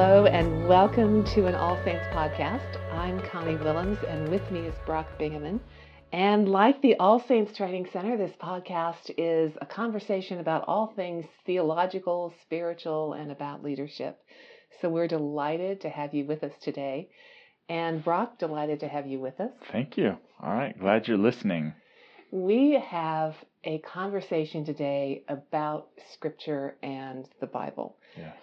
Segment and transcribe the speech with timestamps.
[0.00, 2.80] Hello and welcome to an All Saints podcast.
[2.92, 5.58] I'm Connie Willems and with me is Brock Bingaman.
[6.12, 11.26] And like the All Saints Training Center, this podcast is a conversation about all things
[11.44, 14.22] theological, spiritual, and about leadership.
[14.80, 17.08] So we're delighted to have you with us today.
[17.68, 19.50] And Brock, delighted to have you with us.
[19.72, 20.16] Thank you.
[20.40, 21.74] All right, glad you're listening.
[22.30, 23.34] We have
[23.64, 27.96] a conversation today about Scripture and the Bible.
[28.16, 28.36] Yes.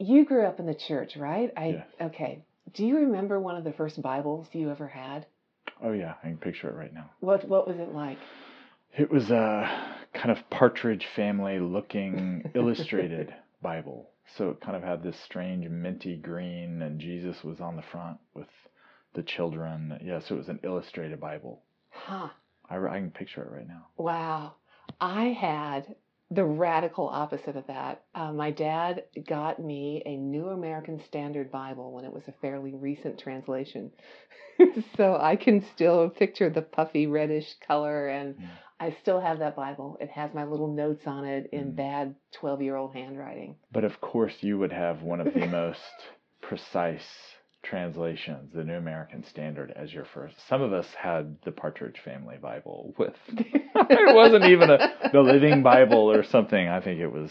[0.00, 1.52] You grew up in the church, right?
[1.56, 1.86] I Yes.
[2.00, 2.42] okay.
[2.72, 5.26] Do you remember one of the first Bibles you ever had?
[5.82, 7.10] Oh yeah, I can picture it right now.
[7.20, 8.18] What what was it like?
[8.96, 14.08] It was a kind of partridge family looking illustrated Bible.
[14.38, 18.18] So it kind of had this strange minty green and Jesus was on the front
[18.32, 18.48] with
[19.12, 19.98] the children.
[20.02, 21.62] Yeah, so it was an illustrated Bible.
[21.90, 22.28] Huh.
[22.70, 23.88] I, I can picture it right now.
[23.98, 24.54] Wow.
[25.00, 25.94] I had
[26.30, 28.04] the radical opposite of that.
[28.14, 32.72] Uh, my dad got me a New American Standard Bible when it was a fairly
[32.74, 33.90] recent translation.
[34.96, 38.48] so I can still picture the puffy reddish color, and Mm.
[38.78, 39.98] I still have that Bible.
[40.00, 41.76] It has my little notes on it in Mm.
[41.76, 43.56] bad 12 year old handwriting.
[43.72, 46.06] But of course you would have one of the most
[46.40, 47.29] precise
[47.62, 50.34] translations, the New American Standard, as your first.
[50.48, 55.62] Some of us had the Partridge Family Bible with it wasn't even a the Living
[55.62, 56.68] Bible or something.
[56.68, 57.30] I think it was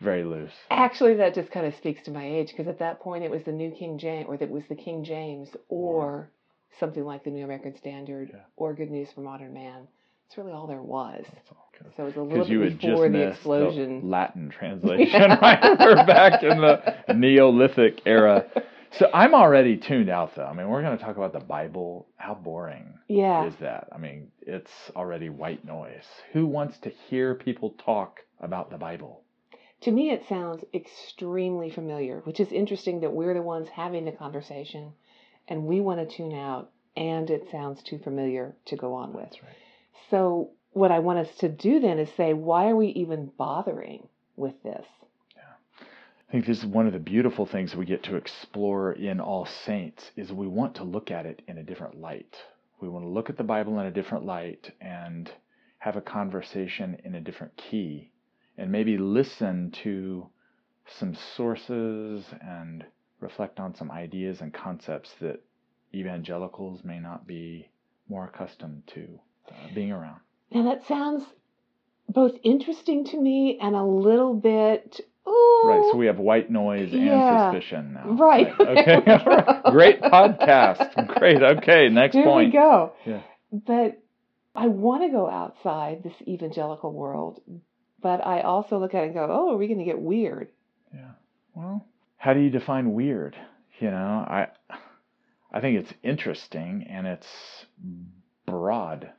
[0.00, 0.52] very loose.
[0.70, 3.42] Actually, that just kind of speaks to my age because at that point it was
[3.44, 6.30] the New King James, or it was the King James, or
[6.78, 8.40] something like the New American Standard, Yeah.
[8.56, 9.88] or Good News for Modern Man.
[10.28, 11.24] It's really all there was.
[11.96, 14.00] So it was a little you bit had before just the explosion.
[14.00, 15.78] the Latin translation, right?
[15.78, 18.44] We're back in the Neolithic era.
[18.98, 20.46] So I'm already tuned out, though.
[20.46, 22.08] I mean, we're going to talk about the Bible.
[22.16, 23.88] How boring yeah, is that?
[23.92, 26.06] I mean, it's already white noise.
[26.32, 29.22] Who wants to hear people talk about the Bible?
[29.82, 34.12] to me it sounds extremely familiar, which is interesting that we're the ones having the
[34.12, 34.92] conversation,
[35.48, 39.30] and we want to tune out, and it sounds too familiar to go on with.
[39.42, 39.56] Right.
[40.10, 44.08] So what I want us to do then is say, why are we even bothering
[44.34, 44.86] with this?
[46.28, 49.46] I think this is one of the beautiful things we get to explore in All
[49.46, 52.36] Saints is we want to look at it in a different light.
[52.80, 55.30] We want to look at the Bible in a different light and
[55.78, 58.10] have a conversation in a different key
[58.58, 60.28] and maybe listen to
[60.98, 62.84] some sources and
[63.20, 65.40] reflect on some ideas and concepts that
[65.94, 67.70] evangelicals may not be
[68.08, 70.20] more accustomed to uh, being around.
[70.50, 71.24] Now that sounds
[72.08, 75.00] both interesting to me and a little bit.
[75.28, 77.48] Ooh, Right, so we have white noise Yeah.
[77.50, 78.10] and suspicion now.
[78.10, 78.48] Right.
[78.58, 79.00] Okay.
[79.72, 81.18] Great podcast.
[81.18, 81.42] Great.
[81.42, 81.88] Okay.
[81.88, 82.48] Next There point.
[82.48, 82.92] we go.
[83.04, 83.22] Yeah.
[83.52, 84.00] But
[84.54, 87.40] I want to go outside this evangelical world,
[88.00, 90.48] but I also look at it and go, "Oh, are we going to get weird?"
[90.94, 91.10] Yeah.
[91.54, 91.84] Well,
[92.16, 93.36] how do you define weird?
[93.80, 94.48] You know, I
[95.52, 97.26] I think it's interesting and it's
[98.46, 99.10] broad.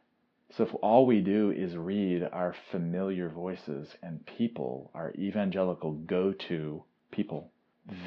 [0.58, 6.84] So if all we do is read our familiar voices and people, our evangelical go-to
[7.12, 7.52] people,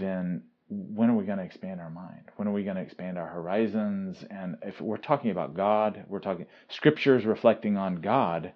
[0.00, 2.24] then when are we going to expand our mind?
[2.34, 4.24] When are we going to expand our horizons?
[4.30, 8.52] And if we're talking about God, we're talking scriptures reflecting on God,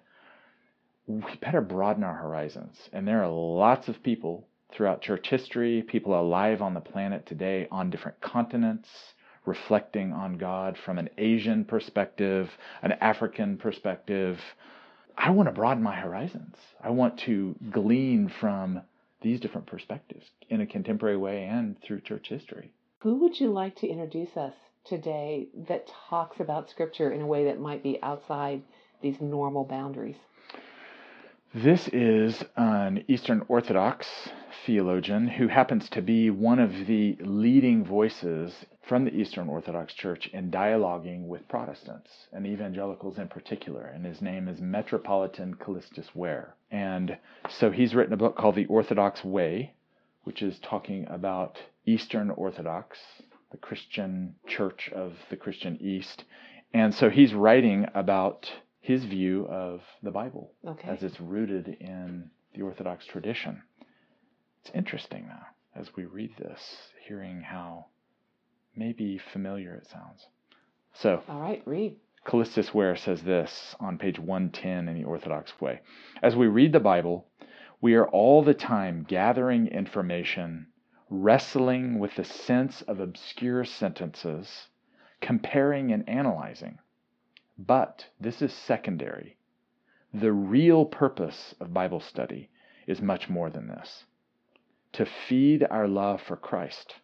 [1.07, 2.77] we better broaden our horizons.
[2.91, 7.69] And there are lots of people throughout church history, people alive on the planet today
[7.71, 8.89] on different continents,
[9.45, 12.49] reflecting on God from an Asian perspective,
[12.81, 14.39] an African perspective.
[15.17, 16.55] I want to broaden my horizons.
[16.83, 18.81] I want to glean from
[19.21, 22.71] these different perspectives in a contemporary way and through church history.
[22.99, 24.53] Who would you like to introduce us
[24.85, 28.61] today that talks about Scripture in a way that might be outside
[29.01, 30.17] these normal boundaries?
[31.53, 34.07] This is an Eastern Orthodox
[34.65, 38.53] theologian who happens to be one of the leading voices
[38.87, 43.85] from the Eastern Orthodox Church in dialoguing with Protestants and evangelicals in particular.
[43.85, 46.55] And his name is Metropolitan Kallistos Ware.
[46.69, 47.17] And
[47.49, 49.73] so he's written a book called The Orthodox Way,
[50.23, 52.99] which is talking about Eastern Orthodox,
[53.51, 56.23] the Christian church of the Christian East.
[56.73, 58.51] And so he's writing about
[58.81, 60.89] his view of the Bible Okay.
[60.89, 63.63] as it's rooted in the Orthodox tradition.
[64.61, 66.59] It's interesting now as we read this,
[67.05, 67.87] hearing how
[68.75, 70.27] maybe familiar it sounds.
[70.93, 71.97] So, All right, read.
[72.25, 75.81] Kallistos Ware says this on page 110 in the Orthodox way.
[76.23, 77.27] As we read the Bible,
[77.81, 80.67] we are all the time gathering information,
[81.09, 84.69] wrestling with the sense of obscure sentences,
[85.21, 86.79] comparing and analyzing.
[87.57, 89.37] But this is secondary.
[90.13, 92.49] The real purpose of Bible study
[92.87, 94.05] is much more than this
[94.93, 96.95] to feed our love for Christ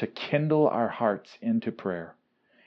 [0.00, 2.14] to kindle our hearts into prayer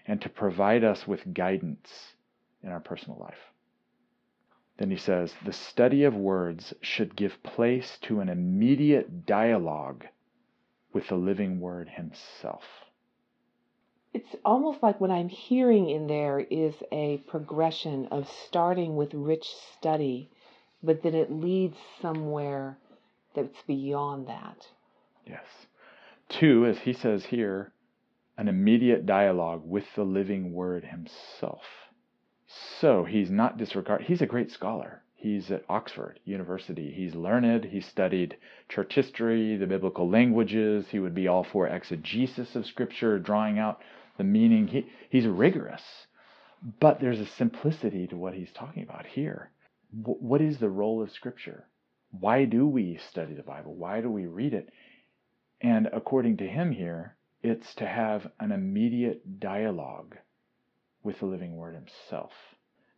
[0.06, 2.14] and to provide us with guidance
[2.62, 3.50] in our personal life.
[4.78, 10.06] Then he says, the study of words should give place to an immediate dialogue
[10.94, 12.62] with the living word himself.
[14.14, 19.48] It's almost like what I'm hearing in there is a progression of starting with rich
[19.76, 20.30] study,
[20.84, 22.78] but then it leads somewhere
[23.34, 24.68] that's beyond that.
[25.26, 25.46] Yes.
[26.30, 27.74] Two, as he says here,
[28.38, 31.64] an immediate dialogue with the living word himself.
[32.80, 34.04] So he's not disregard.
[34.04, 35.04] He's a great scholar.
[35.16, 36.92] He's at Oxford University.
[36.92, 37.66] He's learned.
[37.66, 38.36] He studied
[38.68, 40.88] church history, the biblical languages.
[40.90, 43.80] He would be all for exegesis of Scripture, drawing out
[44.18, 44.68] the meaning.
[44.68, 46.08] He, he's rigorous.
[46.80, 49.52] But there's a simplicity to what he's talking about here.
[49.98, 51.68] W- what is the role of Scripture?
[52.12, 53.76] Why do we study the Bible?
[53.76, 54.70] Why do we read it?
[55.64, 60.18] And according to him here, it's to have an immediate dialogue
[61.04, 62.32] with the living word himself.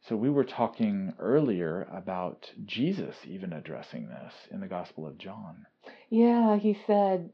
[0.07, 5.65] So we were talking earlier about Jesus even addressing this in the Gospel of John.
[6.09, 7.31] Yeah, he said,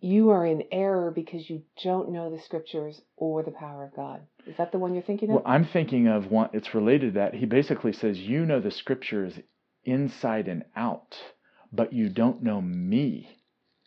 [0.00, 4.22] You are in error because you don't know the scriptures or the power of God.
[4.46, 5.36] Is that the one you're thinking of?
[5.36, 7.34] Well, I'm thinking of one, it's related to that.
[7.34, 9.34] He basically says, You know the scriptures
[9.84, 11.16] inside and out,
[11.72, 13.41] but you don't know me.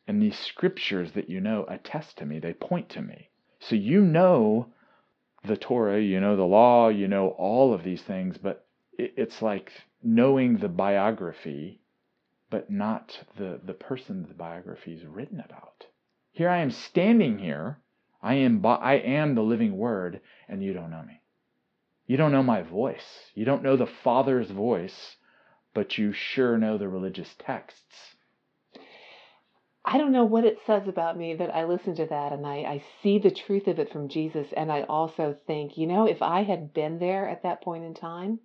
[0.07, 3.29] And these scriptures that you know attest to me, they point to me.
[3.59, 4.67] So you know
[5.43, 8.67] the Torah, you know the law, you know all of these things, but
[8.97, 9.71] it's like
[10.03, 11.81] knowing the biography,
[12.49, 15.85] but not the, the person the biography is written about.
[16.31, 17.79] Here I am standing here.
[18.21, 21.21] I am, I am the living word, and you don't know me.
[22.07, 23.31] You don't know my voice.
[23.33, 25.17] You don't know the Father's voice,
[25.73, 28.14] but you sure know the religious texts.
[29.87, 32.55] I don't know what it says about me that I listen to that and I,
[32.55, 34.47] I see the truth of it from Jesus.
[34.57, 37.93] And I also think, you know, if I had been there at that point in
[37.93, 38.39] time,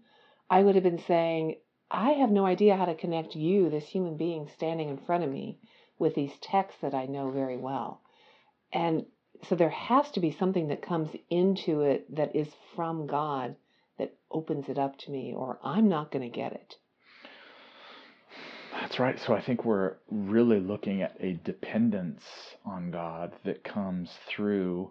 [0.50, 1.56] I would have been saying,
[1.90, 5.30] I have no idea how to connect you, this human being standing in front of
[5.30, 5.58] me,
[5.98, 8.02] with these texts that I know very well.
[8.72, 9.06] And
[9.48, 13.56] so there has to be something that comes into it that is from God
[13.98, 16.76] that opens it up to me, or I'm not going to get it.
[18.80, 19.20] That's right.
[19.20, 22.24] So I think we're really looking at a dependence
[22.64, 24.90] on God that comes through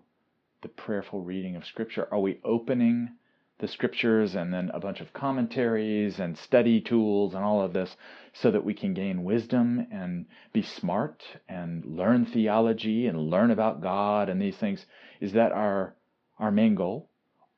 [0.61, 2.07] the prayerful reading of Scripture.
[2.11, 3.15] Are we opening
[3.57, 7.97] the Scriptures and then a bunch of commentaries and study tools and all of this
[8.31, 13.81] so that we can gain wisdom and be smart and learn theology and learn about
[13.81, 14.85] God and these things?
[15.19, 15.95] Is that our,
[16.37, 17.09] our main goal?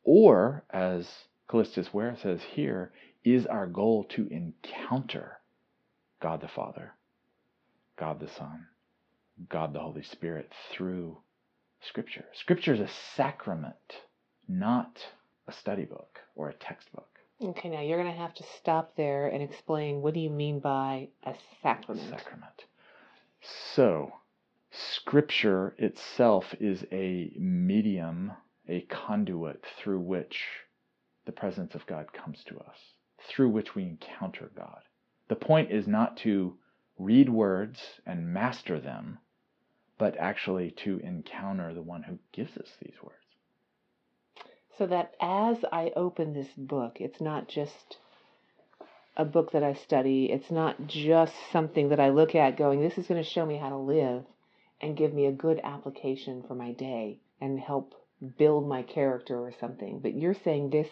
[0.06, 1.10] Or, as
[1.50, 2.94] Kallistos Ware says here,
[3.26, 5.41] is our goal to encounter
[6.22, 6.94] God the Father,
[7.98, 8.68] God the Son,
[9.50, 11.18] God the Holy Spirit through
[11.82, 12.26] Scripture.
[12.34, 13.76] Scripture is a sacrament,
[14.48, 15.00] not
[15.48, 17.08] a study book or a textbook.
[17.44, 20.60] Okay, now you're going to have to stop there and explain what do you mean
[20.60, 21.34] by a
[21.64, 22.10] sacrament?
[22.10, 22.66] Sacrament.
[23.74, 24.14] So,
[24.70, 28.32] Scripture itself is a medium,
[28.68, 30.46] a conduit through which
[31.26, 32.78] the presence of God comes to us,
[33.28, 34.82] through which we encounter God.
[35.32, 36.58] The point is not to
[37.00, 39.20] read words and master them,
[39.98, 43.16] but actually to encounter the one who gives us these words.
[44.78, 47.96] So that as I open this book, it's not just
[49.16, 52.98] a book that I study, it's not just something that I look at going, this
[52.98, 54.26] is going to show me how to live
[54.82, 57.94] and give me a good application for my day and help
[58.38, 60.00] build my character or something.
[60.00, 60.90] But you're saying this,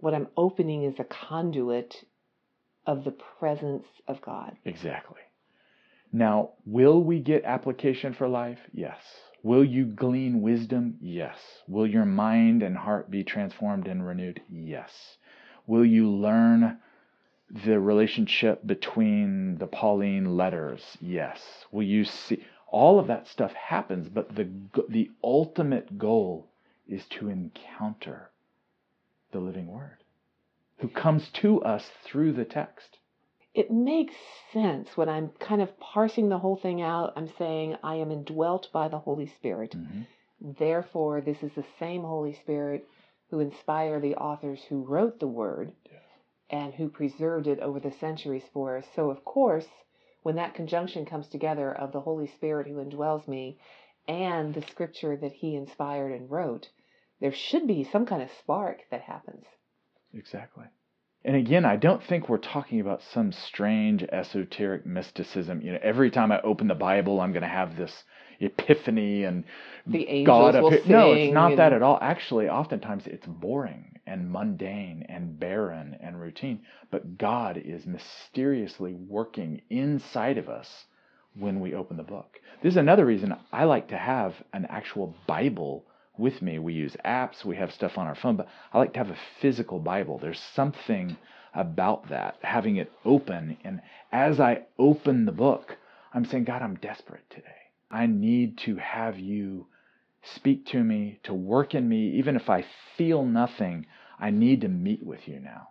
[0.00, 2.04] what I'm opening is a conduit
[2.86, 4.56] of the presence of God.
[4.64, 5.20] Exactly.
[6.12, 8.58] Now, will we get application for life?
[8.72, 9.00] Yes.
[9.42, 10.96] Will you glean wisdom?
[11.00, 11.38] Yes.
[11.68, 14.42] Will your mind and heart be transformed and renewed?
[14.50, 15.16] Yes.
[15.66, 16.78] Will you learn
[17.64, 20.82] the relationship between the Pauline letters?
[21.00, 21.40] Yes.
[21.70, 24.48] Will you see all of that stuff happens, but the
[24.88, 26.48] the ultimate goal
[26.88, 28.30] is to encounter
[29.32, 29.99] the living word
[30.80, 32.98] who comes to us through the text.
[33.52, 34.14] It makes
[34.52, 37.12] sense when I'm kind of parsing the whole thing out.
[37.16, 39.74] I'm saying, I am indwelt by the Holy Spirit.
[39.76, 40.02] Mm-hmm.
[40.58, 42.86] Therefore, this is the same Holy Spirit
[43.30, 45.72] who inspired the authors who wrote the Word
[46.48, 48.86] and who preserved it over the centuries for us.
[48.96, 49.68] So, of course,
[50.22, 53.58] when that conjunction comes together of the Holy Spirit who indwells me
[54.08, 56.70] and the scripture that He inspired and wrote,
[57.20, 59.44] there should be some kind of spark that happens.
[60.14, 60.64] Exactly.
[61.24, 65.60] And again, I don't think we're talking about some strange esoteric mysticism.
[65.60, 68.04] You know, every time I open the Bible, I'm going to have this
[68.40, 69.44] epiphany and
[69.86, 70.96] The angels God will appear.
[70.96, 71.98] No, it's not that at all.
[72.00, 76.62] Actually, oftentimes it's boring and mundane and barren and routine.
[76.90, 80.86] But God is mysteriously working inside of us
[81.38, 82.40] when we open the book.
[82.62, 85.84] This is another reason I like to have an actual Bible
[86.20, 86.58] with me.
[86.58, 89.18] We use apps, we have stuff on our phone, but I like to have a
[89.40, 90.18] physical Bible.
[90.18, 91.16] There's something
[91.54, 93.56] about that, having it open.
[93.64, 93.80] And
[94.12, 95.76] as I open the book,
[96.14, 97.44] I'm saying, God, I'm desperate today.
[97.90, 99.66] I need to have you
[100.22, 102.10] speak to me, to work in me.
[102.18, 102.64] Even if I
[102.96, 103.86] feel nothing,
[104.18, 105.68] I need to meet with you now.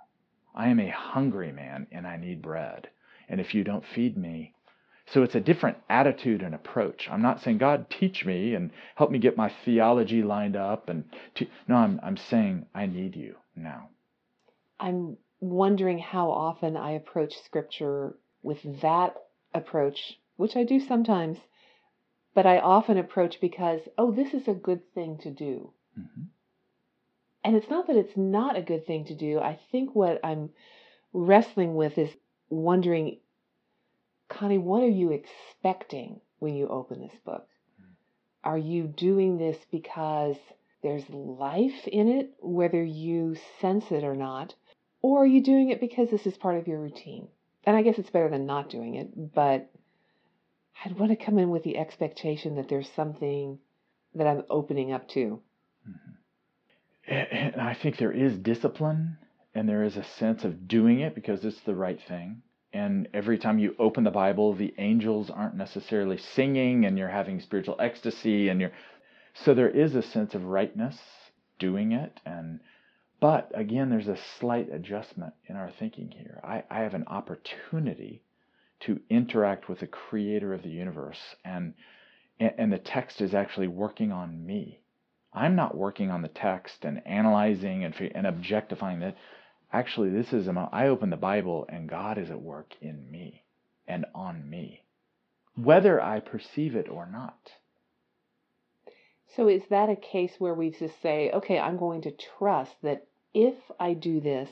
[0.56, 2.90] I am a hungry man and I need bread.
[3.30, 4.56] And if you don't feed me,
[5.12, 7.08] so it's a different attitude and approach.
[7.10, 10.90] I'm not saying, God, teach me and help me get my theology lined up.
[10.90, 11.50] And te-.
[11.68, 13.90] no, I'm, I'm saying, I need you now.
[14.80, 19.16] I'm wondering how often I approach scripture with that
[19.54, 21.40] approach, which I do sometimes,
[22.34, 25.74] but I often approach because, oh, this is a good thing to do.
[25.98, 26.28] Mhm.
[27.44, 29.40] And it's not that it's not a good thing to do.
[29.40, 30.52] I think what I'm
[31.14, 32.16] wrestling with is
[32.50, 33.20] wondering,
[34.30, 37.48] Connie, what are you expecting when you open this book?
[38.44, 40.38] Are you doing this because
[40.82, 44.54] there's life in it, whether you sense it or not?
[45.02, 47.28] Or are you doing it because this is part of your routine?
[47.66, 49.70] And I guess it's better than not doing it, but
[50.84, 53.60] I'd want to come in with the expectation that there's something
[54.16, 55.42] that I'm opening up to.
[55.88, 57.14] Mm-hmm.
[57.14, 59.18] And I think there is discipline
[59.54, 62.44] and there is a sense of doing it because it's the right thing.
[62.72, 67.40] And every time you open the Bible, the angels aren't necessarily singing and you're having
[67.40, 68.72] spiritual ecstasy and you're
[69.34, 70.98] so there is a sense of rightness
[71.60, 72.60] doing it and
[73.20, 76.40] but again there's a slight adjustment in our thinking here.
[76.44, 78.24] I, I have an opportunity
[78.82, 81.74] to interact with the creator of the universe and
[82.40, 84.80] and, the text is actually working on me.
[85.34, 89.18] I'm not working on the text and analyzing and, and objectifying that.
[89.72, 93.10] Actually, this is a mo- I open the Bible and God is at work in
[93.12, 93.44] me
[93.88, 94.84] and on me,
[95.56, 97.52] whether I perceive it or not.
[99.36, 103.06] So is that a case where we just say, okay, I'm going to trust that
[103.34, 104.50] if I do this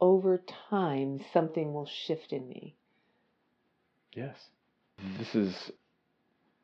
[0.00, 2.74] over time, something will shift in me?
[4.12, 4.36] Yes.
[5.18, 5.70] This is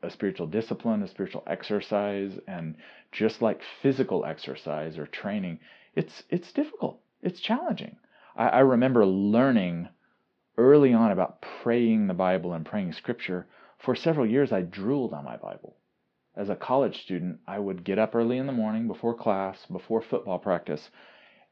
[0.03, 2.77] a spiritual discipline, a spiritual exercise, and
[3.13, 5.61] just like physical exercise or training,
[5.95, 7.01] it's it's difficult.
[7.23, 7.97] It's challenging.
[8.35, 9.89] I, I remember learning
[10.59, 13.47] early on about praying the Bible and praying scripture.
[13.79, 15.77] For several years I drooled on my Bible.
[16.35, 20.03] As a college student, I would get up early in the morning before class, before
[20.03, 20.91] football practice,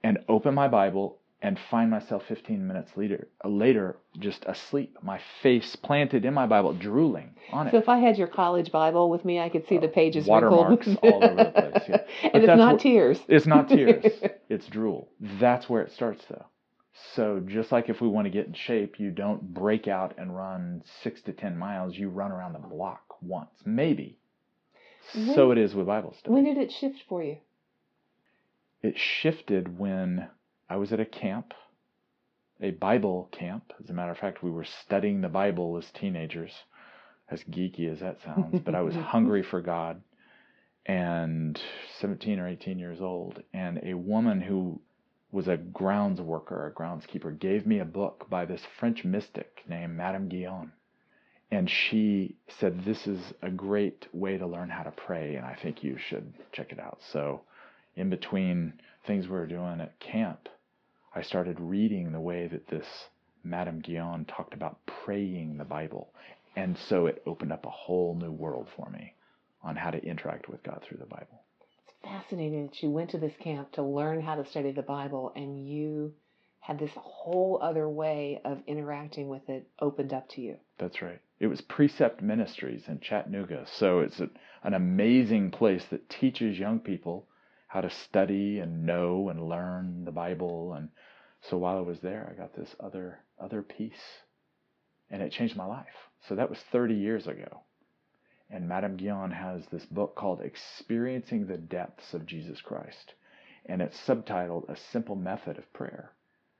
[0.02, 5.74] and open my Bible and find myself 15 minutes later, later just asleep, my face
[5.76, 7.70] planted in my Bible, drooling on it.
[7.70, 10.26] So if I had your college Bible with me, I could see the uh, pages
[10.26, 11.96] watermarks all over the place, yeah.
[12.22, 13.20] But and it's not what- tears.
[13.28, 14.04] It's not tears,
[14.48, 15.08] it's drool.
[15.20, 16.44] That's where it starts, though.
[17.14, 20.36] So just like if we want to get in shape, you don't break out and
[20.36, 24.18] run six to 10 miles, you run around the block once, maybe.
[25.34, 26.34] So it is with Bible study.
[26.34, 27.38] When did it shift for you?
[28.82, 30.28] it shifted when
[30.70, 31.52] I was at a camp,
[32.60, 33.72] a Bible camp.
[33.82, 36.52] As a matter of fact, we were studying the Bible as teenagers,
[37.28, 40.00] as geeky as that sounds, but I was hungry for God
[40.86, 41.60] and
[41.98, 43.42] 17 or 18 years old.
[43.52, 44.80] And a woman who
[45.32, 49.96] was a grounds worker, a groundskeeper, gave me a book by this French mystic named
[49.96, 50.70] Madame Guyon.
[51.50, 55.56] And she said, This is a great way to learn how to pray, and I
[55.60, 57.00] think you should check it out.
[57.12, 57.40] So,
[57.96, 58.74] in between
[59.04, 60.48] things we were doing at camp,
[61.14, 62.86] I started reading the way that this
[63.42, 66.12] Madame Guyon talked about praying the Bible.
[66.56, 69.14] And so it opened up a whole new world for me
[69.62, 71.42] on how to interact with God through the Bible.
[71.84, 75.32] It's fascinating that you went to this camp to learn how to study the Bible
[75.34, 76.12] and you
[76.60, 80.56] had this whole other way of interacting with it opened up to you.
[80.78, 81.20] That's right.
[81.40, 83.66] It was Precept Ministries in Chattanooga.
[83.78, 84.28] So it's a,
[84.62, 87.26] an amazing place that teaches young people
[87.70, 90.74] how to study and know and learn the Bible.
[90.74, 90.88] And
[91.42, 94.24] so while I was there, I got this other other piece,
[95.08, 95.86] and it changed my life.
[96.28, 97.60] So that was 30 years ago.
[98.50, 103.14] And Madame Guyon has this book called Experiencing the Depths of Jesus Christ,
[103.66, 106.10] and it's subtitled A Simple Method of Prayer.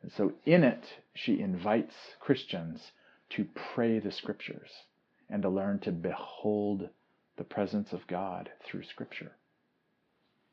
[0.02, 2.92] And so in it, she invites Christians
[3.30, 4.70] to pray the scriptures
[5.28, 6.88] and to learn to behold
[7.36, 9.32] the presence of God through scripture.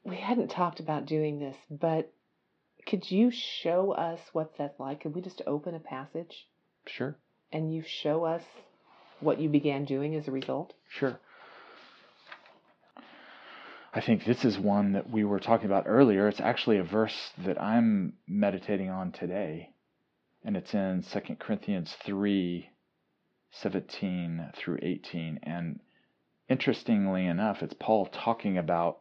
[0.08, 2.12] We hadn't talked about doing this, but
[2.88, 5.02] Could you show us what that's like?
[5.02, 6.48] Could we just open a passage
[6.86, 7.18] Sure.
[7.52, 8.44] and you show us
[9.20, 10.74] what you began doing as a result?
[10.88, 11.20] Sure.
[13.94, 16.30] I think this is one that we were talking about earlier.
[16.30, 19.74] It's actually a verse that I'm meditating on today,
[20.46, 22.70] and it's in 2 Corinthians 3
[23.52, 25.40] 17 through 18.
[25.44, 25.80] And
[26.48, 29.00] interestingly enough, it's Paul talking about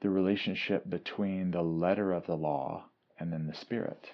[0.00, 2.84] the relationship between the letter of the law
[3.18, 4.06] and then the spirit.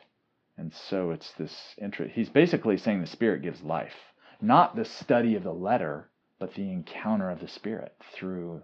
[0.56, 2.14] And so it's this interest.
[2.14, 3.94] He's basically saying the spirit gives life,
[4.40, 8.62] not the study of the letter, but the encounter of the spirit through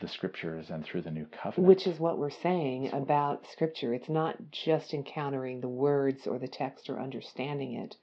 [0.00, 1.68] the scriptures and through the new covenant.
[1.68, 3.94] Which is what we're saying about scripture.
[3.94, 7.96] It's not just encountering the words or the text or understanding it,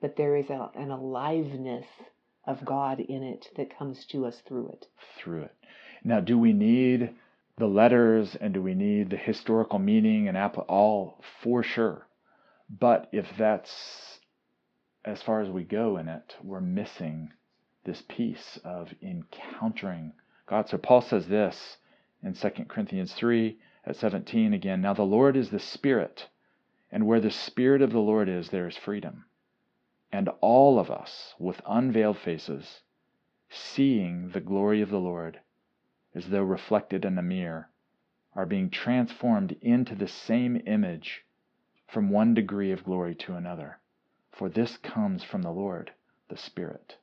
[0.00, 1.86] but there is a, an aliveness
[2.46, 4.86] of God in it that comes to us through it.
[5.18, 5.54] through it.
[6.04, 7.14] Now, do we need
[7.58, 10.36] the letters and do we need the historical meaning and
[10.68, 12.06] all for sure?
[12.68, 14.20] But if that's
[15.04, 17.32] as far as we go in it, we're missing
[17.84, 20.12] this piece of encountering
[20.46, 20.68] God.
[20.68, 21.78] So Paul says this
[22.22, 24.80] in 2 Corinthians 3 at 17 again.
[24.80, 26.28] Now the Lord is the Spirit,
[26.90, 29.24] and where the Spirit of the Lord is, there is freedom.
[30.12, 32.82] And all of us, with unveiled faces,
[33.50, 35.40] seeing the glory of the Lord
[36.14, 37.68] as though reflected in a mirror,
[38.34, 41.24] are being transformed into the same image
[41.86, 43.78] from one degree of glory to another.
[44.30, 45.92] For this comes from the Lord,
[46.28, 46.96] the Spirit.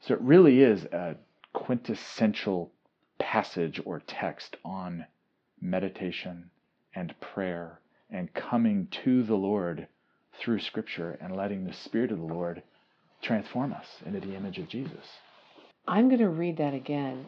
[0.00, 1.16] So it really is a
[1.52, 2.72] quintessential
[3.18, 5.06] passage or text on
[5.60, 6.50] meditation
[6.94, 7.80] and prayer
[8.10, 9.88] and coming to the Lord
[10.38, 12.62] through Scripture and letting the Spirit of the Lord
[13.22, 15.18] transform us into the image of Jesus.
[15.86, 17.26] I'm going to read that again.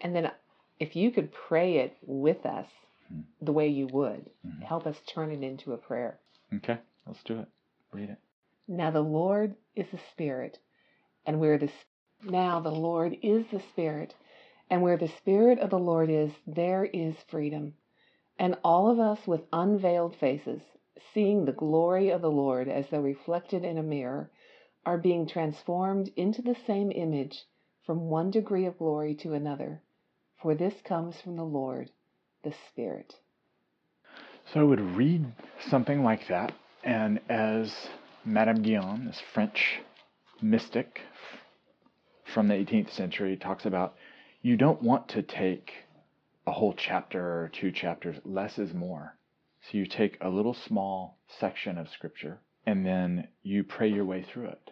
[0.00, 0.30] And then
[0.80, 2.68] if you could pray it with us
[3.12, 3.24] Mhm.
[3.40, 4.62] the way you would, Mhm.
[4.62, 6.20] help us turn it into a prayer.
[6.54, 7.48] Okay, let's do it.
[7.92, 8.18] Read it.
[8.66, 10.58] Now the Lord is the Spirit,
[11.24, 11.70] and where the
[12.22, 14.14] now the Lord is the Spirit,
[14.68, 17.74] and where the Spirit of the Lord is, there is freedom.
[18.38, 20.62] And all of us with unveiled faces,
[21.12, 24.30] seeing the glory of the Lord as though reflected in a mirror,
[24.84, 27.46] are being transformed into the same image
[27.84, 29.82] from one degree of glory to another.
[30.40, 31.90] For this comes from the Lord,
[32.44, 33.12] the Spirit.
[34.52, 35.26] So I would read
[35.68, 36.52] something like that,
[36.84, 37.88] and as
[38.24, 39.80] Madame Guyon, this French
[40.40, 41.00] mystic
[42.32, 43.96] from the 18th century, talks about,
[44.40, 45.72] you don't want to take
[46.46, 48.16] a whole chapter or two chapters.
[48.24, 49.16] Less is more.
[49.62, 54.22] So you take a little small section of scripture, and then you pray your way
[54.22, 54.70] through it.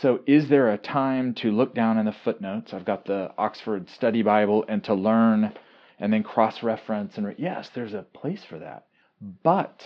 [0.00, 2.72] So, is there a time to look down in the footnotes?
[2.72, 5.52] I've got the Oxford Study Bible and to learn
[5.98, 7.16] and then cross reference.
[7.16, 8.86] And re- yes, there's a place for that.
[9.42, 9.82] But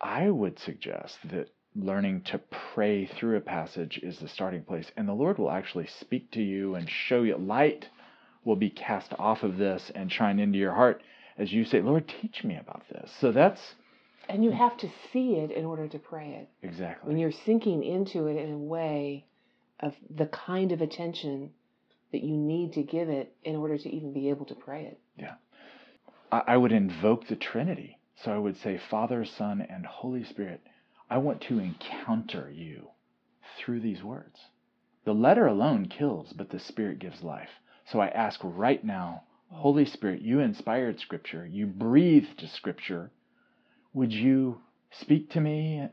[0.00, 2.40] I would suggest that learning to
[2.74, 4.90] pray through a passage is the starting place.
[4.96, 7.88] And the Lord will actually speak to you and show you light
[8.44, 11.02] will be cast off of this and shine into your heart
[11.38, 13.10] as you say, Lord, teach me about this.
[13.20, 13.60] So that's
[14.28, 16.66] And you have to see it in order to pray it.
[16.66, 17.08] exactly.
[17.08, 19.24] when you're sinking into it in a way
[19.80, 21.50] of the kind of attention
[22.12, 25.00] that you need to give it in order to even be able to pray it.
[26.32, 27.98] I, I would invoke the Trinity.
[28.24, 30.60] So I would say, Father, Son, and Holy Spirit,
[31.08, 32.88] I want to encounter you
[33.56, 34.38] through these words.
[35.04, 37.48] The letter alone kills, but the Spirit gives life.
[37.86, 43.10] So I ask right now, Holy Spirit, you inspired Scripture, you breathed Scripture.
[43.94, 44.60] Would you
[44.90, 45.88] speak to me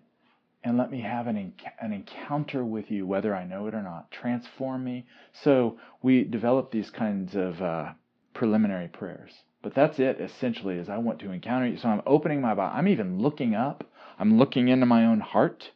[0.65, 4.09] and let me have an, an encounter with you, whether I know it or not?
[4.09, 5.05] Transform me.
[5.43, 7.93] So we develop these kinds of uh,
[8.33, 9.31] preliminary prayers.
[9.61, 11.77] But that's it essentially is I want to encounter you.
[11.77, 12.75] So I'm opening my Bible.
[12.75, 13.83] I'm even looking up.
[14.17, 15.69] I'm looking into my own heart,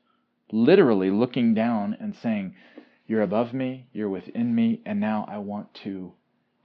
[0.52, 2.56] literally looking down and saying,
[3.06, 6.13] You're above me, you're within me, and now I want to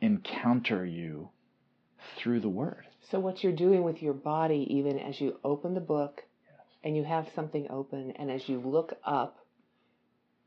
[0.00, 1.28] encounter you
[2.16, 2.86] through the word.
[3.10, 6.22] So, what you're doing with your body, even as you open the book
[6.84, 9.38] and you have something open, and as you look up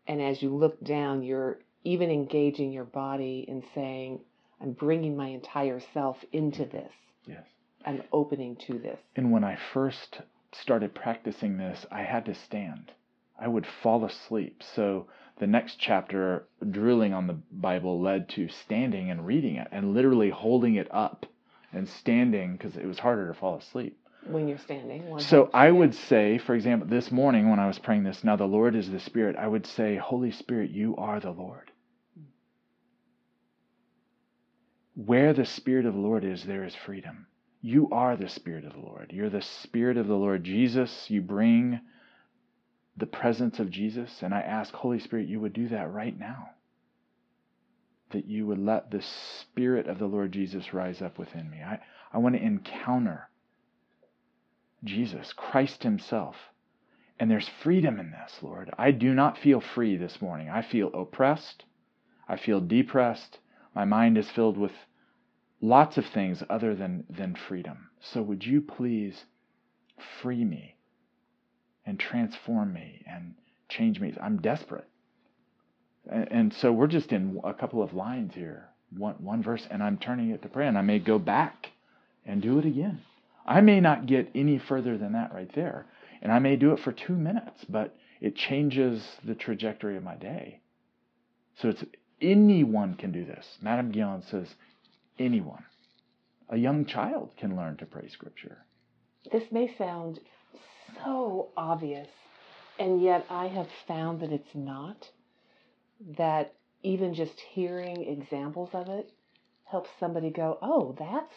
[0.08, 4.22] and as you look down, you're even engaging your body in saying,
[4.62, 6.92] I'm bringing my entire self into this.
[7.26, 7.44] Yes.
[7.86, 9.00] I'm opening to this.
[9.16, 10.22] And when I first
[10.54, 12.92] started practicing this, I had to stand.
[13.40, 14.64] I would fall asleep.
[14.76, 15.08] So
[15.40, 20.30] the next chapter, drilling on the Bible, led to standing and reading it and literally
[20.30, 21.26] holding it up
[21.74, 24.00] and standing because it was harder to fall asleep.
[24.30, 25.20] When you're standing.
[25.20, 28.46] So I would say, for example, this morning when I was praying this, now the
[28.46, 31.72] Lord is the Spirit, I would say, Holy Spirit, you are the Lord.
[34.96, 37.28] Where the Spirit of the Lord is, there is freedom.
[37.62, 39.12] You are the Spirit of the Lord.
[39.14, 41.10] You're the Spirit of the Lord Jesus.
[41.10, 41.80] You bring
[42.96, 44.22] the presence of Jesus.
[44.22, 46.50] And I ask, Holy Spirit, you would do that right now.
[48.12, 49.04] That you would let the
[49.42, 51.62] Spirit of the Lord Jesus rise up within me.
[51.62, 51.80] I,
[52.12, 53.27] I want to encounter
[54.84, 56.36] Jesus, Christ Himself.
[57.20, 58.70] And there's freedom in this, Lord.
[58.78, 60.50] I do not feel free this morning.
[60.50, 61.64] I feel oppressed.
[62.28, 63.40] I feel depressed.
[63.74, 64.74] My mind is filled with
[65.62, 67.90] lots of things other than, than freedom.
[68.00, 69.26] So would you please
[70.22, 70.76] free me
[71.86, 73.34] and transform me and
[73.70, 74.14] change me?
[74.22, 74.88] I'm desperate.
[76.10, 79.82] And, and so we're just in a couple of lines here, one, one verse, and
[79.82, 81.72] I'm turning it to prayer, and I may go back
[82.26, 83.02] and do it again.
[83.48, 85.86] I may not get any further than that right there,
[86.22, 90.16] and I may do it for two minutes, but it changes the trajectory of my
[90.16, 90.60] day.
[91.62, 91.84] So it's
[92.22, 93.58] anyone can do this.
[93.62, 94.56] Madame Guyon says
[95.18, 95.64] anyone.
[96.50, 98.66] A young child can learn to pray scripture.
[99.32, 100.20] This may sound
[101.04, 102.08] so obvious,
[102.80, 105.10] and yet I have found that it's not.
[106.18, 109.12] That even just hearing examples of it
[109.66, 111.34] helps somebody go, oh, that's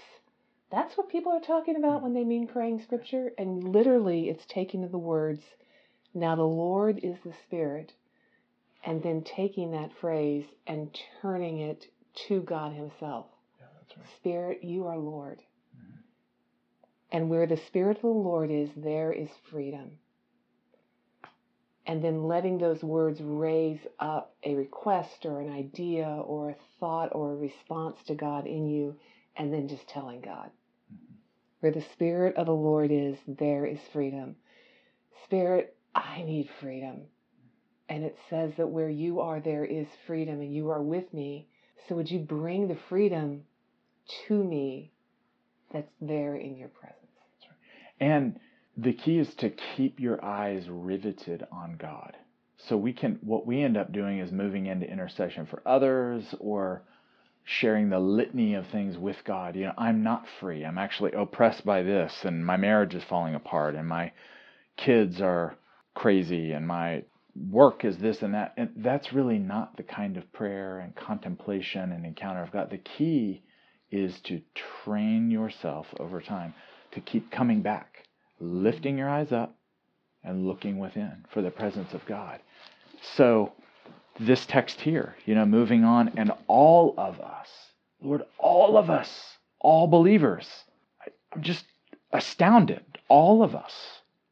[0.70, 3.32] that's what people are talking about when they mean praying scripture.
[3.38, 5.42] And literally, it's taking the words,
[6.14, 7.92] now the Lord is the Spirit,
[8.84, 11.86] and then taking that phrase and turning it
[12.28, 13.26] to God Himself.
[13.58, 14.06] Yeah, that's right.
[14.16, 15.40] Spirit, you are Lord.
[15.76, 15.96] Mm-hmm.
[17.12, 19.98] And where the Spirit of the Lord is, there is freedom.
[21.86, 27.08] And then letting those words raise up a request or an idea or a thought
[27.12, 28.96] or a response to God in you,
[29.36, 30.50] and then just telling God.
[31.60, 34.36] Where the Spirit of the Lord is, there is freedom.
[35.24, 37.02] Spirit, I need freedom.
[37.88, 41.48] And it says that where you are, there is freedom, and you are with me.
[41.88, 43.42] So would you bring the freedom
[44.28, 44.92] to me
[45.72, 46.96] that's there in your presence?
[48.00, 48.38] And
[48.76, 52.16] the key is to keep your eyes riveted on God.
[52.56, 56.84] So we can, what we end up doing is moving into intercession for others or
[57.44, 59.56] sharing the litany of things with God.
[59.56, 60.64] You know, I'm not free.
[60.64, 64.12] I'm actually oppressed by this, and my marriage is falling apart, and my
[64.76, 65.56] kids are
[65.94, 67.04] crazy, and my
[67.50, 68.54] work is this and that.
[68.56, 72.70] And that's really not the kind of prayer and contemplation and encounter of God.
[72.70, 73.42] The key
[73.90, 74.40] is to
[74.84, 76.54] train yourself over time
[76.92, 78.06] to keep coming back,
[78.38, 79.56] lifting your eyes up
[80.22, 82.40] and looking within for the presence of God.
[83.16, 83.52] So,
[84.20, 87.48] this text here, you know, moving on, and all of us,
[88.02, 89.10] Lord, all of us,
[89.58, 90.46] all believers,
[91.32, 91.64] I'm just
[92.12, 93.72] astounded, all of us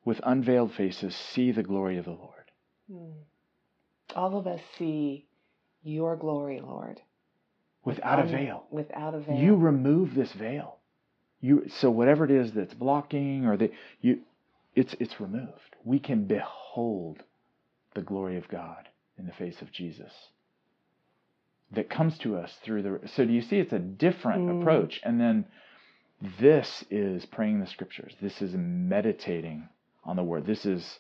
[0.05, 2.33] with unveiled faces see the glory of the Lord.
[2.91, 3.11] Hmm.
[4.15, 5.27] All of us see
[5.83, 7.01] your glory, Lord.
[7.85, 8.65] Without a veil.
[8.71, 9.37] Without a veil.
[9.37, 10.77] You remove this veil.
[11.41, 14.21] You so whatever it is that's blocking or that you
[14.75, 15.77] it's it's removed.
[15.85, 17.23] We can behold
[17.95, 18.88] the glory of God
[19.19, 20.13] in the face of Jesus
[21.71, 24.61] that comes to us through the so do you see it's a different mm.
[24.61, 25.01] approach?
[25.05, 25.45] And then
[26.41, 28.15] this is praying the scriptures.
[28.21, 29.69] This is meditating
[30.05, 30.47] on the word.
[30.47, 30.99] This is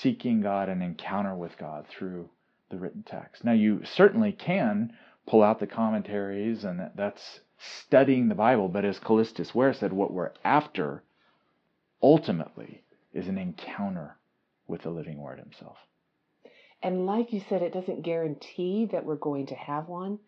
[0.00, 2.28] seeking god and encounter with god through
[2.70, 3.44] the written text.
[3.44, 4.92] Now you certainly can
[5.26, 10.12] pull out the commentaries and that's studying the bible but as kallistos ware said what
[10.12, 11.02] we're after
[12.02, 14.16] ultimately is an encounter
[14.68, 15.78] with the living word himself
[16.82, 20.18] and like you said, it doesn't guarantee that we're going to have one,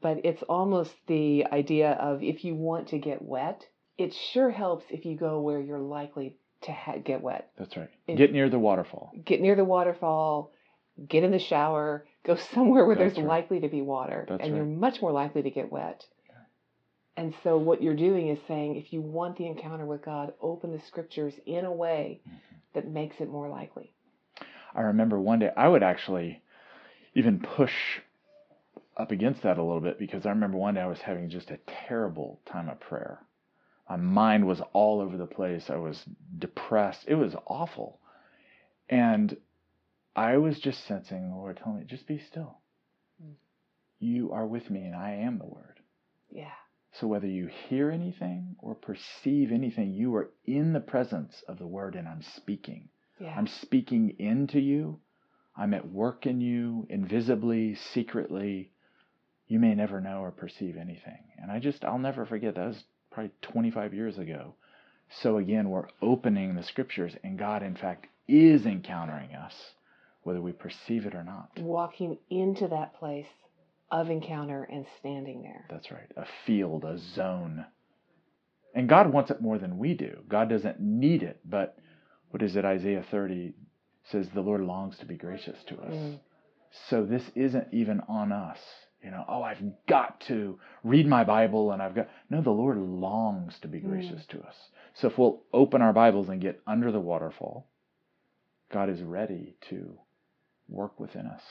[0.00, 3.66] but it's almost the idea of if you want to get wet,
[3.98, 7.50] it sure helps if you go where you're likely to ha- get wet.
[7.58, 7.88] That's right.
[8.06, 9.12] It, get near the waterfall.
[9.24, 10.52] Get near the waterfall,
[11.08, 13.42] get in the shower, go somewhere where That's there's right.
[13.42, 14.56] likely to be water, That's and right.
[14.58, 16.04] you're much more likely to get wet.
[17.16, 20.72] And so, what you're doing is saying, if you want the encounter with God, open
[20.72, 22.36] the scriptures in a way mm-hmm.
[22.72, 23.92] that makes it more likely.
[24.74, 26.42] I remember one day I would actually
[27.14, 28.00] even push
[28.96, 31.50] up against that a little bit because I remember one day I was having just
[31.50, 33.20] a terrible time of prayer.
[33.88, 35.68] My mind was all over the place.
[35.68, 36.04] I was
[36.38, 37.04] depressed.
[37.08, 37.98] It was awful.
[38.88, 39.36] And
[40.14, 42.58] I was just sensing the Lord telling me, just be still.
[43.22, 43.34] Mm.
[43.98, 45.80] You are with me and I am the Word.
[46.30, 46.52] Yeah.
[46.92, 51.66] So whether you hear anything or perceive anything, you are in the presence of the
[51.66, 52.88] Word and I'm speaking.
[53.20, 53.34] Yeah.
[53.36, 55.00] I'm speaking into you.
[55.56, 58.72] I'm at work in you, invisibly, secretly.
[59.48, 61.18] You may never know or perceive anything.
[61.40, 64.54] And I just, I'll never forget that was probably 25 years ago.
[65.22, 69.54] So again, we're opening the scriptures, and God, in fact, is encountering us,
[70.24, 71.50] whether we perceive it or not.
[71.58, 73.26] Walking into that place
[73.90, 75.66] of encounter and standing there.
[75.70, 76.10] That's right.
[76.16, 77.64] A field, a zone
[78.74, 80.18] And God wants it more than we do.
[80.28, 81.78] God doesn't need it, but
[82.30, 82.64] what is it?
[82.64, 83.54] Isaiah 30
[84.10, 85.94] says the Lord longs to be gracious to us.
[85.94, 86.18] Mm.
[86.88, 88.58] So this isn't even on us.
[89.02, 92.08] You know, oh, I've got to read my Bible and I've got.
[92.28, 93.88] No, the Lord longs to be mm.
[93.88, 94.28] gracious mm.
[94.28, 94.54] to us.
[94.94, 97.66] So if we'll open our Bibles and get under the waterfall,
[98.72, 99.98] God is ready to
[100.68, 101.42] work within us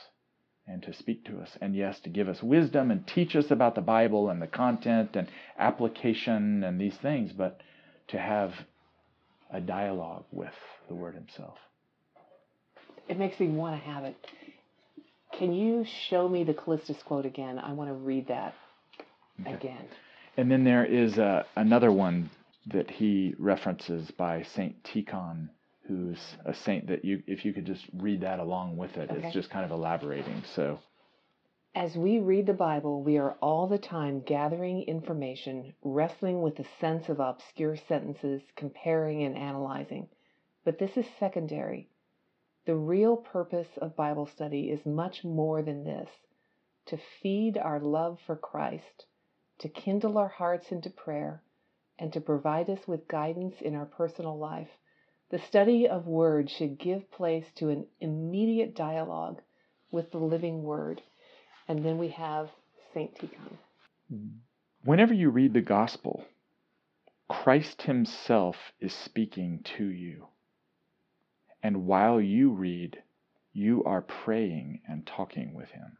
[0.66, 1.50] and to speak to us.
[1.60, 5.16] And yes, to give us wisdom and teach us about the Bible and the content
[5.16, 7.60] and application and these things, but
[8.08, 8.52] to have
[9.52, 10.54] a dialogue with
[10.88, 11.58] the Word Himself.
[13.08, 14.16] It makes me want to have it.
[15.38, 17.58] Can you show me the Kallistos quote again?
[17.58, 18.54] I want to read that
[19.40, 19.54] okay.
[19.54, 19.88] again.
[20.36, 22.30] And then there is uh, another one
[22.72, 25.48] that he references by Saint Tikhon
[25.90, 29.26] who's a saint that you if you could just read that along with it okay.
[29.26, 30.78] it's just kind of elaborating so
[31.74, 36.66] as we read the bible we are all the time gathering information wrestling with the
[36.80, 40.08] sense of obscure sentences comparing and analyzing.
[40.64, 41.88] But this is secondary.
[42.66, 46.08] The real purpose of bible study is much more than this
[46.86, 49.06] to feed our love for christ
[49.60, 51.42] to kindle our hearts into prayer
[51.98, 54.70] and to provide us with guidance in our personal life.
[55.30, 59.42] The study of words should give place to an immediate dialogue
[59.90, 61.02] with the living word.
[61.70, 62.50] And then we have
[62.92, 63.14] St.
[63.14, 63.56] Tikhon.
[64.82, 66.24] Whenever you read the gospel,
[67.28, 70.26] Christ Himself is speaking to you.
[71.62, 73.00] And while you read,
[73.52, 75.96] you are praying and talking with Him.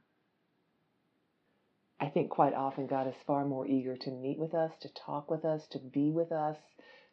[2.01, 5.31] I think quite often God is far more eager to meet with us, to talk
[5.31, 6.57] with us, to be with us,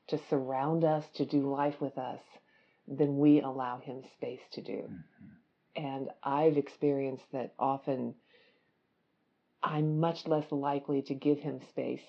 [0.08, 2.22] to surround us, to do life with us,
[2.88, 4.90] than we allow him space to do.
[4.90, 5.86] Mm-hmm.
[5.86, 8.16] And I've experienced that often
[9.64, 12.02] I'm much less likely to give him space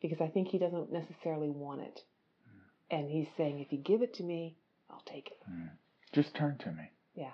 [0.00, 2.00] because I think he doesn't necessarily want it.
[2.00, 2.98] Mm.
[2.98, 4.56] And he's saying, if you give it to me,
[4.90, 5.38] I'll take it.
[5.50, 5.70] Mm.
[6.12, 6.90] Just turn to me.
[7.14, 7.32] Yeah.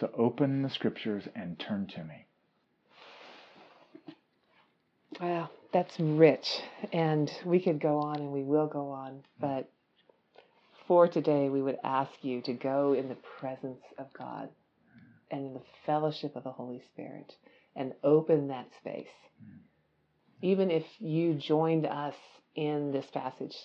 [0.00, 2.26] So open the scriptures and turn to me.
[5.20, 6.60] Wow, that's rich.
[6.92, 9.22] And we could go on and we will go on.
[9.38, 9.70] But
[10.88, 14.48] for today, we would ask you to go in the presence of God
[15.30, 17.32] and in the fellowship of the Holy Spirit
[17.76, 19.06] and open that space.
[19.42, 19.58] Mm-hmm.
[20.42, 22.14] Even if you joined us
[22.54, 23.56] in this passage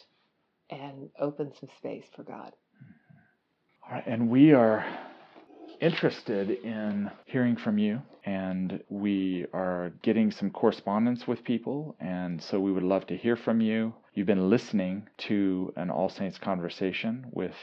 [0.70, 2.54] and open some space for God.
[2.54, 3.88] Mm-hmm.
[3.88, 4.86] All right, and we are
[5.82, 12.60] interested in hearing from you, and we are getting some correspondence with people, and so
[12.60, 13.94] we would love to hear from you.
[14.14, 17.56] You've been listening to an All Saints conversation with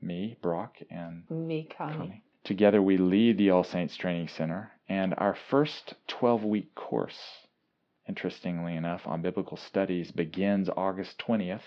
[0.00, 1.96] me, Brock, and me, Connie.
[1.96, 2.22] Connie.
[2.44, 7.18] Together, we lead the All Saints Training Center, and our first 12 week course,
[8.08, 11.62] interestingly enough, on biblical studies begins August 20th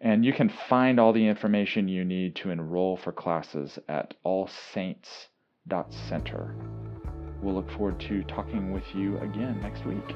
[0.00, 6.54] and you can find all the information you need to enroll for classes at allsaints.center.
[7.42, 10.14] We'll look forward to talking with you again next week.